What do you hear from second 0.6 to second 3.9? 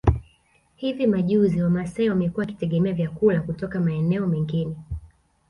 Hivi majuzi wamasai wamekuwa wakitegemea vyakula kutoka